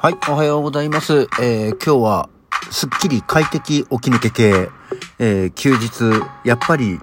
[0.00, 1.26] はい、おはようございます。
[1.42, 2.28] えー、今日は、
[2.70, 4.68] すっきり快適起き抜け系、
[5.18, 7.00] えー、休日、やっぱり、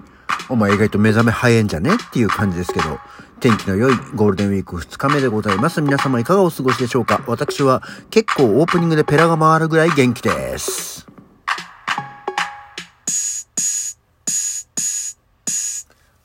[0.48, 2.98] お前意外と目覚め早いんじゃねっていう感じですけど、
[3.38, 5.82] 天気の良いゴールデンウィーク2日目でございます。
[5.82, 10.95] 皆様いかがお過ごしでしょうか私は結構オープニングでペラが回るぐらい元気です。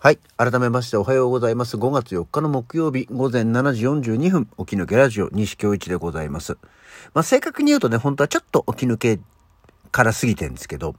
[0.03, 0.19] はい。
[0.35, 1.77] 改めましておはようございます。
[1.77, 6.57] 5月4日の木曜日午前7時42分、起き抜けラジオ西京一でございます。
[7.13, 9.19] まあ、正確に言うとね、本当はちょっと起き抜け
[9.91, 10.95] から過ぎてるんですけど、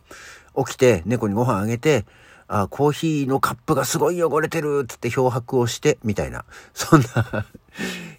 [0.57, 2.07] 起きて猫にご飯あげて、
[2.47, 6.45] あ、コーヒーのカップがすごい汚れてるっつって漂白をして、みたいな。
[6.73, 7.45] そんな、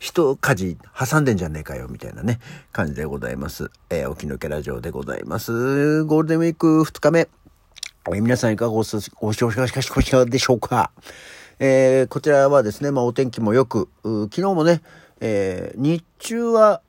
[0.01, 2.41] 一家事挟んでんじゃねえかよ、みたいなね、
[2.73, 3.71] 感じでございます。
[3.89, 6.03] えー、起き抜けラジオでございます。
[6.03, 7.29] ゴールデンウィーク2日目。
[8.11, 10.91] え皆さんいかがお過ごしでしょうか
[11.59, 14.81] えーこちらはですね、まあお天気もよく、昨日もね、
[15.21, 16.81] えー日中は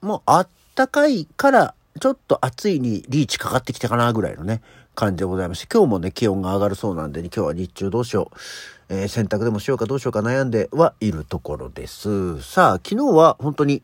[0.00, 4.62] もうあったかいから、ちょっと暑いにリーチかかってきたかなぐらいのね、
[4.94, 12.40] 感じでございまして、今日もね、気温が上がるそうなんで、ね、今日は日中どうしよう、えー洗濯でもしようかどうしようか悩んではいるところです。
[12.40, 13.82] さあ、昨日は本当に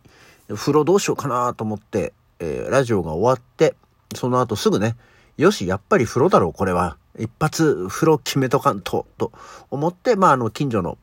[0.54, 3.74] 風呂どうしようかなと思って、えーラジオが終わって、
[4.14, 4.96] その後すぐね、
[5.38, 6.98] よし、やっぱり風呂だろう、これは。
[7.18, 9.32] 一発風呂決めとかんと、と
[9.70, 10.98] 思って、まあ、あの、近所の、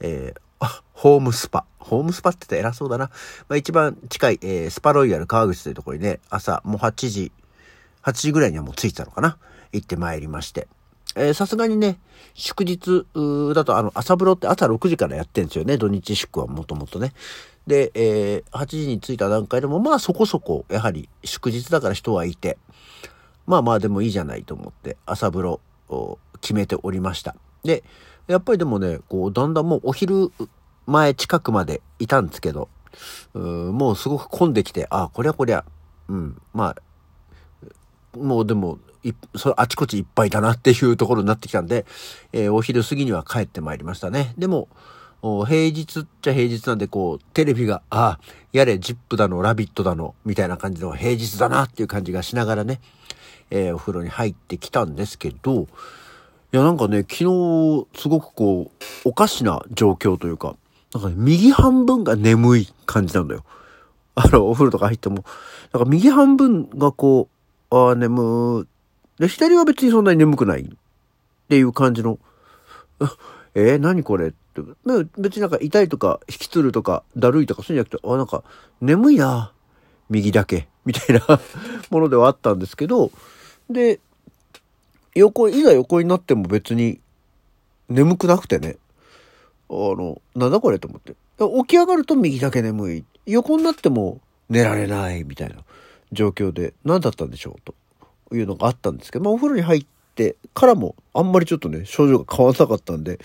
[0.00, 0.40] えー
[0.94, 1.66] ホームスパ。
[1.78, 3.10] ホームスパって言ったら偉そうだな。
[3.48, 7.32] まあ、一番近い、えースパロイヤル川口というところにね、朝、もう8時、
[8.02, 9.36] 8時ぐらいにはもう着いてたのかな。
[9.72, 10.66] 行ってまいりまして。
[11.16, 11.98] えさすがにね、
[12.32, 13.06] 祝日
[13.54, 15.76] だと、あの、朝風呂って朝6時からやってんですよね。
[15.76, 17.12] 土日祝はもともとね。
[17.66, 22.56] で、えー8時に着いた段階でも、まあそこそこ、やはり祝日だから人はいて、
[23.46, 27.36] まあまあでもいいじゃないと思って朝風呂を決めておりました。
[27.62, 27.84] で、
[28.26, 30.30] やっぱりでもね、こうだんだんもうお昼
[30.86, 32.68] 前近くまでいたんですけど、
[33.34, 35.64] うもうすごく混んできて、ああ、こりゃこりゃ、
[36.08, 38.78] うん、まあ、もうでも、
[39.36, 41.84] それあちこちいっぱいだなっていうところになってきたんで、
[42.32, 44.34] えーお昼過ぎには帰ってまいりましたね。
[44.38, 44.68] でも、
[45.22, 48.20] 平日っちゃ平日なんで、こう、テレビが、ああ
[48.52, 52.80] やれ、ジップだの、ラビットだの、みたいな感じの平日だなっていう感じがしながらね、
[53.54, 55.66] えーお風呂に入ってきたんですけど、い
[56.50, 60.56] や、なんかね、昨日、すごくこう、おかしな状況というか、
[60.92, 63.44] なんかね、右半分が眠い感じなんだよ。
[64.16, 65.24] あの、お風呂とか入っても、
[65.72, 67.28] なんか右半分がこ
[67.70, 68.66] う、ああ、眠
[69.20, 70.66] で、左は別にそんなに眠くないっ
[71.48, 72.18] ていう感じの、
[73.54, 74.34] えー何これって。
[75.18, 78.42] 別になんか痛いとか、引きつるとか、だるいとか、そういうんじゃなくて、あ、なんか、
[78.80, 79.52] 眠いな、
[80.10, 81.40] 右だけ、みたいな
[81.90, 83.10] ものではあったんですけど、
[83.70, 84.00] で、
[85.14, 87.00] 横、いざ横になっても別に
[87.88, 88.76] 眠くなくてね、
[89.70, 91.14] あの、なんだこれと思って。
[91.38, 93.04] 起き上がると右だけ眠い。
[93.26, 95.56] 横になっても寝られないみたいな
[96.12, 97.72] 状況で何だったんでしょう
[98.28, 103.18] というのがあったんですけど、まあお風呂に入ってからもあんまりちょっとね、症状が変わらなかったんで、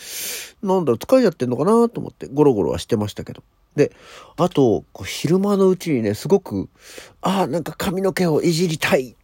[0.64, 3.44] なんだろ、疲れちゃってんのかなと思ってゴロゴロはしてましたけど。
[3.76, 3.92] で、
[4.38, 6.70] あと、昼間のうちにね、すごく、
[7.22, 9.16] ああ、なんか髪の毛をいじりたい。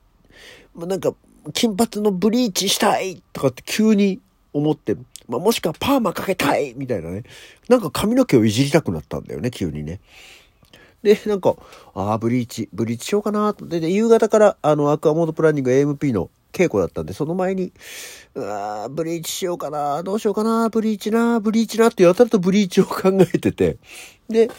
[0.75, 1.13] なんか、
[1.53, 4.19] 金髪のブリーチしたいとかって急に
[4.53, 4.95] 思って、
[5.27, 7.23] まあ、もしくはパーマかけたいみたいなね。
[7.69, 9.99] なんか髪の毛をいじりたくなったんだよね、急にね。
[11.03, 11.55] で、なんか、
[11.93, 13.67] ああ、ブリーチ、ブリーチしようかなと。
[13.67, 17.71] で、で夕方から、あの、アクアモードプランニング AMP の稽古だったんで、その前に、
[18.33, 23.77] うわブリーチしようかな、どうしようかな、ブリーチな、ブリーチなってやたらとブリーチを考えてて。
[24.29, 24.49] で、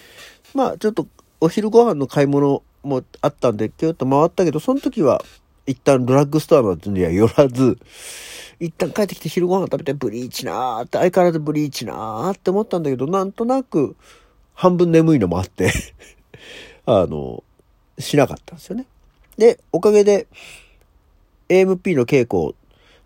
[0.54, 1.08] まあ、ちょっと、
[1.40, 5.24] お昼ご飯の買い物もあったんで、キュッと回ったけど、その時は、
[5.66, 7.78] 一旦ドラッグストアのには寄らず、
[8.58, 13.96] 一旦帰ってきて昼ご飯食べてブリーチなーって、相変わらずブリーチなーって思ったんだけど、なんとなく
[14.54, 15.72] 半分眠いのもあって、
[16.86, 17.42] あの、
[17.98, 18.86] しなかったんですよね。
[19.36, 20.26] で、おかげで
[21.48, 22.54] AMP の稽古を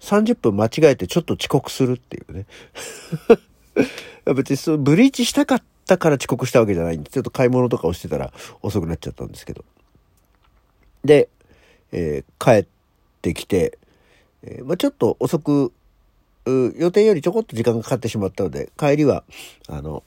[0.01, 2.47] 30分間違えてちょっと遅刻するっていうね。
[4.35, 8.33] 別にそう、ブリーチしたかったから遅刻したわけじゃないんで、ちょっと買い物とかをしてたら
[8.63, 9.65] 遅くなっちゃったんですけど。
[11.05, 11.29] で、
[11.93, 12.67] えー帰っ
[13.23, 13.79] てきて、
[14.43, 15.73] えーまあ、ちょっと遅く、
[16.47, 19.25] 予定よりちょこっと時間がかかってしまったので、帰りは、
[19.69, 20.03] あの、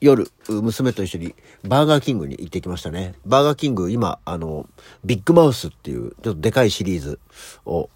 [0.00, 1.34] 夜、娘と一緒に
[1.64, 3.14] バーガーキングに行ってきましたね。
[3.24, 4.68] バーガーキング、今、あの、
[5.04, 7.18] ビッグマウスっていう、ちょっとでかいシリーズ
[7.64, 7.88] を、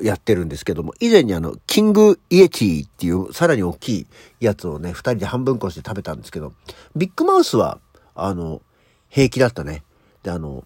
[0.00, 4.06] やってるんですけども、以前にあの、キングイエティっていう、さらに大きい
[4.40, 6.54] やつをね、二人で半分こして食べたんですけど、
[6.96, 7.78] ビッグマウスは、
[8.14, 8.62] あの、
[9.08, 9.84] 平気だったね。
[10.22, 10.64] で、あの、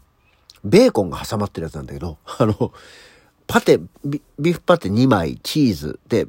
[0.65, 2.73] ベーコンが挟まってるやつなんだけど、 あの、
[3.47, 6.27] パテ、ビビーフパテ2枚、チーズで、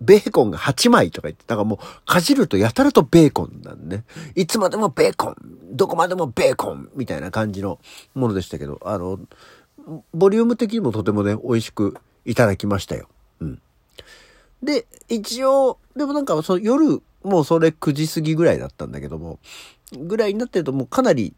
[0.00, 4.04] ベーコンが8枚とか言って、だからもう、かじるとやたらとベーコンなんね。
[4.34, 5.36] いつまでもベーコン
[5.72, 7.78] どこまでもベーコンみたいな感じの
[8.14, 9.18] ものでしたけど、あの、
[10.12, 13.08] ボリューム的にもとてもね、美味しくいただきましたよ。
[13.40, 13.62] うん。
[14.62, 19.38] で、一応、でもなんか、その夜、もうそれ9時過ぎぐらいだったんだけども、
[19.92, 21.34] ぐらいになってるともうかなり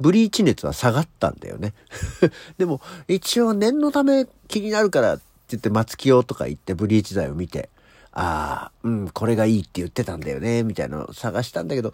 [0.00, 1.74] ブリーチ熱は下がったんだよね。
[2.58, 7.70] でも、一応念のため気になるからって言って松清とか行ってブリーチ剤を見て、
[8.12, 11.92] ああ、うん、これがいいって言ってたんだよね、みたいなのを探したんだけど、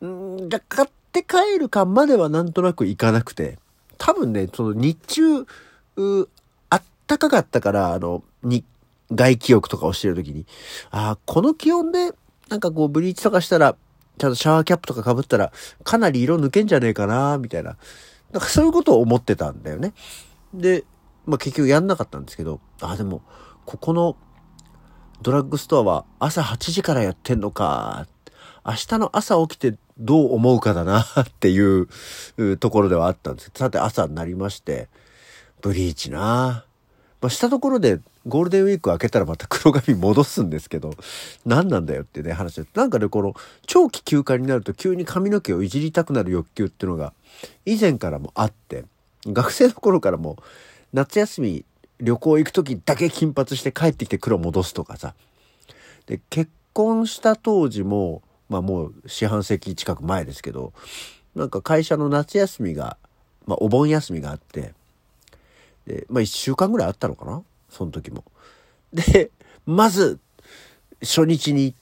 [0.00, 3.58] うん、じゃ、買って帰るかまではなんとなくいかなくて、
[3.98, 5.46] 多分ね、その日中、
[6.70, 8.64] あったかかったから、あの、に、
[9.12, 10.46] 外気浴とかをしてる時に、
[10.90, 12.12] ああ、この気温で、
[12.48, 13.76] なんかこう、ブリーチとかしたら、
[14.20, 15.50] ちゃんとシャワーキャップとか被ったら、
[15.82, 17.78] かなり色抜けんじゃねえかな、みたいな。
[18.32, 19.94] なんかそういうことを思ってたんだよね。
[20.52, 20.84] で、
[21.24, 23.22] まあ結局やんなかったんですけど、あ、でも、
[23.64, 24.16] ここの
[25.22, 28.06] ドラッグストアは朝8時からやってんのか。
[28.66, 31.88] 明日の朝起きてどう思うかだな っていう
[32.58, 34.90] ところではあったんですさて朝になりまして、
[35.62, 36.66] ブリーチな
[37.20, 40.94] まあ、したところでゴールデンウィーク明けたらまた黒髪戻すんですけど、
[41.44, 42.66] 何なんだよってね話で。
[42.74, 43.34] なんかね、この
[43.66, 47.12] 長期休暇になると急に髪の毛をいじりたくなる欲求っていうのが
[47.66, 48.84] 以前からもあって、
[49.26, 50.36] 学生の頃からも
[50.92, 51.64] 夏休み
[52.00, 55.14] 旅行行く時だけ金髪して帰ってきて黒戻すとかさ。
[56.06, 60.72] で、結婚した当時も、まあもう四半世紀近く前ですけど、
[61.34, 62.96] なんか会社の夏休みが、
[63.46, 64.72] まあお盆休みがあって、
[65.90, 67.42] で、まあ1週間ぐらいあったのかな？
[67.68, 68.24] その時も。
[68.92, 69.30] で、
[69.66, 70.20] まず、
[71.02, 71.74] 初日に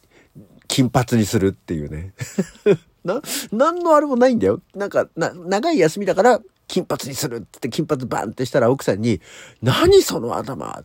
[0.66, 2.14] 金髪にするっていうね。
[3.04, 3.20] な、
[3.52, 4.62] 何のあれもないんだよ。
[4.74, 9.20] なんか、な、長い休みだから、金髪にするってって金髪バンってしたら奥さんに、
[9.62, 10.84] 何その頭？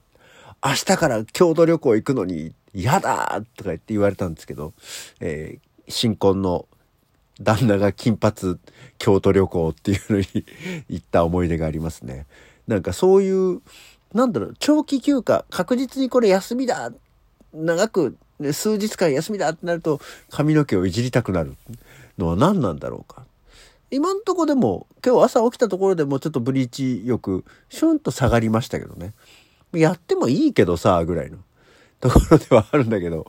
[0.66, 4.74] 明日から郷土旅行行くのに嫌だとか言って言われたんですけど、
[5.20, 6.68] えー、新婚の
[7.42, 8.58] 旦那が金髪
[8.98, 10.26] 京都旅行っていうのに
[10.88, 12.26] 行った思い出がありますね。
[12.68, 13.62] なんかそういう、
[14.14, 16.92] なんだろう、長期休暇、確実にこれ休みだ
[17.54, 18.18] 長く、
[18.52, 21.56] 数日間休みだってなると髪の毛をいじりたくなる
[22.18, 23.26] のは何なんだろうか。
[23.92, 29.14] 今んとこでも、今日朝起きたところでもちょっとブリーチよく、シュンと下がりましたけどね。
[29.72, 31.38] やってもいいけどさ、ぐらいの
[32.00, 33.28] ところではあるんだけど、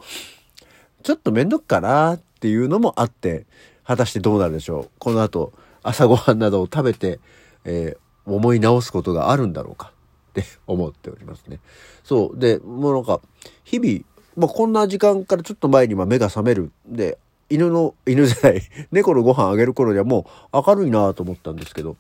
[1.03, 3.45] ちょっとめんどくかなっていうのもあって、
[3.85, 4.91] 果たしてどうなるでしょう。
[4.99, 5.53] この後、
[5.83, 7.21] 朝ごはんなどを食べて、
[7.67, 9.93] えー、思い直すことがあるんだろうか
[10.31, 11.61] って 思っておりますね。
[12.03, 12.39] そう。
[12.39, 13.21] で、もうなんか、
[13.65, 14.01] 日々、
[14.37, 16.71] まあ、こんな時間からちょっと前に目が覚める。
[16.87, 17.19] で、
[17.51, 21.97] 犬の、犬じゃない、 猫のご飯あげる頃にはもう明るいなと思ったんですけど、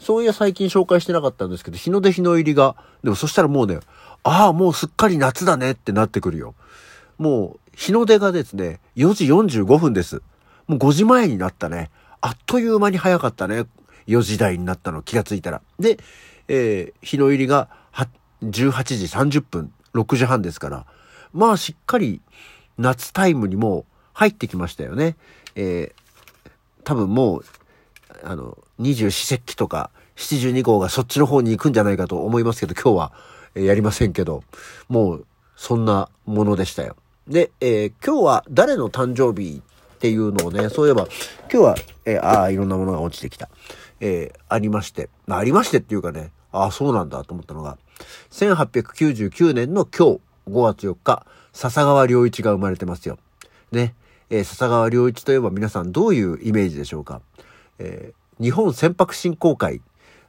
[0.00, 3.78] そういや最近紹介してなかったんですけど、日の出日の入りが、でもそしたらもうね、
[4.24, 6.54] ああ、もうすっかり夏だねってなってくるよ。
[7.16, 10.20] もう、日の出がですね、4時45分です。
[10.66, 11.90] もう5時前になったね。
[12.20, 13.66] あっという間に早かったね。
[14.08, 15.62] 4時台になったの気がついたら。
[15.78, 15.98] で、
[16.48, 17.68] えー、日の入りが
[18.42, 20.86] 18時30分、6時半ですから、
[21.32, 22.20] まあしっかり
[22.78, 25.16] 夏タイムにも入ってきましたよね。
[25.54, 26.50] えー、
[26.84, 27.44] 多分もう、
[28.22, 33.12] あの、二十四節気とか七十二号がそっちの方に行くんじゃないかと思いますけど、今日は、
[33.54, 34.44] やりませんけど、
[34.88, 35.26] もう、
[35.56, 36.96] そんなものでしたよ。
[37.26, 41.08] で、えー、今日は誰の誕生日っていうのをね、そういえば、
[41.52, 41.74] 今日は、
[42.04, 43.48] えー、ああ、いろんなものが落ちてきた。
[44.00, 47.78] えー、ありまして、ありましてっていうかね、ああ、そうなんだと思ったのが、
[48.30, 53.18] 1899年の今日、5月4日、笹川良一が生まれてますよ。
[53.72, 53.94] ね。
[54.30, 57.20] えー、笹川良一といえば皆さんどういうイメージでしょうか。
[57.78, 59.82] えー、日本船舶振興会、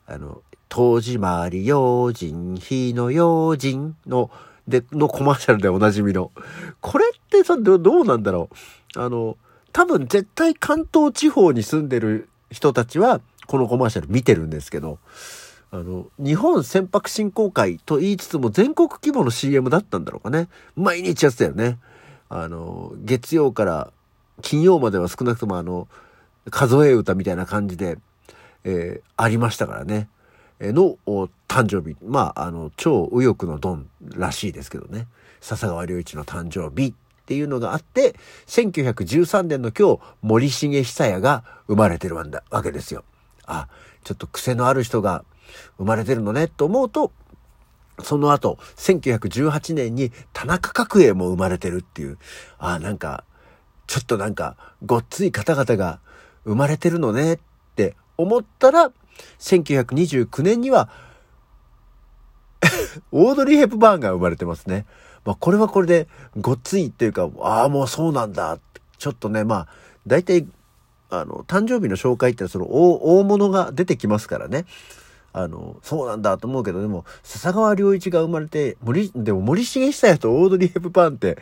[0.08, 4.30] あの、戸締まり用心、日の用心の、
[4.68, 6.32] で、のコマーシャルでおなじみの。
[6.80, 8.50] これってさ、どうなんだろ
[8.96, 9.00] う。
[9.00, 9.36] あの、
[9.72, 15.00] 多分絶対関東地方に住んでる人たちは、このコマーシャル見てるんですけど、
[15.72, 20.50] あの、日本船舶振興会と言いつつも全国規模の CM だったんだろうかね。
[20.76, 21.80] 毎日やってたよね。
[22.30, 23.92] あの、月曜から
[24.44, 25.88] 金曜までは少なくともあの、
[26.52, 27.98] 数え歌みたいな感じで、
[28.66, 30.10] えー、ありましたからね。
[30.60, 30.98] えの
[31.48, 31.98] 誕生日。
[32.06, 35.08] まあ、あの、超右翼のドンらしいですけどね。
[35.42, 36.94] 笹川良一の誕生日っ
[37.26, 38.14] ていうのがあって、
[38.46, 42.28] 1913年の今日、森重久彌が生まれてるわ
[42.62, 43.04] けですよ。
[43.52, 43.68] あ、
[44.04, 45.24] ちょっと癖のある人が
[45.78, 47.12] 生まれてるのねと思うと、
[48.04, 52.18] その後、1918年に田中角栄も生まれてるっていう、
[52.58, 53.24] ああ、なんか、
[53.88, 56.00] ちょっとなんか、ごっつい方々が
[56.46, 57.40] 生まれてるのねっ
[57.76, 58.92] て思ったら、
[59.40, 60.90] 1929年には
[63.12, 64.86] オードリー・ヘップバーンが生まれてますね。
[65.26, 66.08] まあ、これはこれで
[66.40, 68.60] ごっついっていうか、ああ、もうそうなんだ。
[68.98, 69.68] ちょっとね、まあ、
[70.08, 70.48] 大体、
[71.10, 74.66] あの、誕生日の紹介ってその大、大物が出てきますからね。
[75.32, 81.38] あの、そうなんだと思うけど、でも、笹川良一が生まれて、森、でも森重久也とオードリー・ヘプパーンって、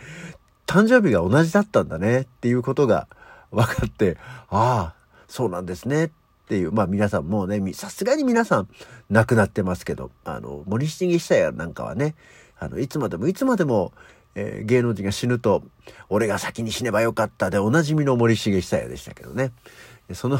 [0.65, 3.07] 誕生日が同じだったんだねっていうことが
[3.51, 4.17] 分かって、
[4.49, 4.95] ああ、
[5.27, 6.09] そうなんですねっ
[6.47, 8.67] ていう、まあ皆さんもうね、さすがに皆さん
[9.09, 12.15] 亡くなってますけど、あの、森重久也なんかはね、
[12.59, 13.93] あの、いつまでもいつまでも、
[14.39, 15.63] えー、芸能人が死ぬと、
[16.09, 19.51] 俺が先に死ねばよかったでおなじみの森重久也でしたけどね。
[20.13, 20.39] その、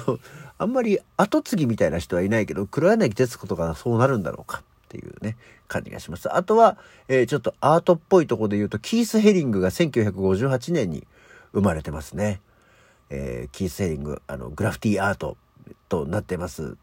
[0.60, 5.36] あんまり後継ぎみたいな人はいないけど、黒柳徹子とかそうなるんだろうかっていうね、
[5.68, 6.34] 感じがします。
[6.34, 6.78] あとは、
[7.08, 11.08] えー、ちょっとアートっぽいとこで言うと、キース・ヘリングが1958年に
[11.54, 12.40] 生まれてますね。
[13.10, 15.38] えー、キース・ヘリング、あの、グラフィティアート
[15.90, 16.78] となってます、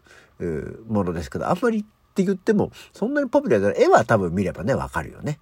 [0.88, 5.38] ものですけど、あんまりって言っても、そんなにポピュラーじゃない絵は多分見ればね、わかるよね。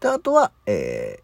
[0.00, 1.22] で、あとは、えー、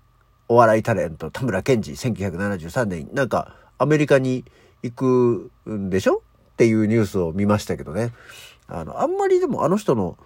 [0.49, 4.45] お笑いタレント、田村健二、1973年、なんか、アメリカに
[4.83, 6.23] 行くんでしょ？
[6.53, 8.13] っていうニュースを見ましたけどね。
[8.69, 10.17] あの、あんまりでもあの人の、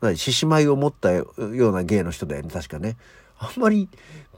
[0.00, 2.96] 何獅子舞を持ったような芸の人だよね、確かね。
[3.38, 3.88] あんまり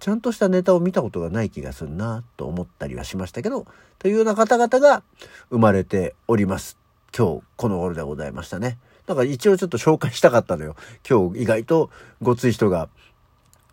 [0.01, 3.67] ちゃんとしたネタを見たことがない気がするなと思ったりはしましたけど、
[3.99, 5.03] というような方々が
[5.51, 6.84] 生まれております。
[7.17, 8.79] 今日この頃でございましたね。
[9.07, 10.77] だから一応ちょっと紹介したかったのよ。
[11.09, 11.91] 今日意外と
[12.23, 12.89] ごつい人が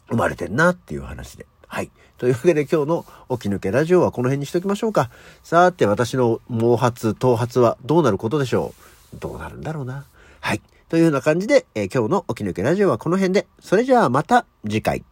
[0.10, 1.46] 生まれてんなっていう話で。
[1.68, 1.90] はい。
[2.18, 5.10] というわけで今日の起き抜けラジオはこの辺にしときましょうか。
[5.42, 8.74] さて私の毛髪、頭髪はどうなることでしょ
[9.14, 9.18] う？
[9.20, 10.06] どうなるんだろうな。
[10.40, 10.62] はい。
[10.90, 13.48] というような感じで、えー、今日の起き抜けラジオはこの辺で。
[13.62, 15.04] それじゃあまた次回。